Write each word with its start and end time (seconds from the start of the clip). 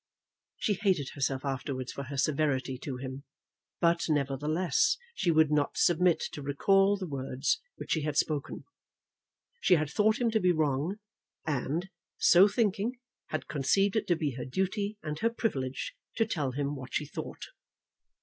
She 0.57 0.73
hated 0.73 1.09
herself 1.13 1.45
afterwards 1.45 1.91
for 1.91 2.05
her 2.05 2.17
severity 2.17 2.79
to 2.79 2.97
him; 2.97 3.23
but, 3.79 4.05
nevertheless, 4.09 4.97
she 5.13 5.29
would 5.29 5.51
not 5.51 5.77
submit 5.77 6.19
to 6.31 6.41
recall 6.41 6.97
the 6.97 7.05
words 7.05 7.61
which 7.75 7.91
she 7.91 8.01
had 8.01 8.17
spoken. 8.17 8.63
She 9.59 9.75
had 9.75 9.91
thought 9.91 10.19
him 10.19 10.31
to 10.31 10.39
be 10.39 10.51
wrong, 10.51 10.95
and, 11.45 11.91
so 12.17 12.47
thinking, 12.47 12.95
had 13.27 13.47
conceived 13.47 13.95
it 13.95 14.07
to 14.07 14.15
be 14.15 14.31
her 14.37 14.45
duty 14.45 14.97
and 15.03 15.19
her 15.19 15.29
privilege 15.29 15.93
to 16.15 16.25
tell 16.25 16.49
him 16.53 16.75
what 16.75 16.95
she 16.95 17.05
thought. 17.05 17.45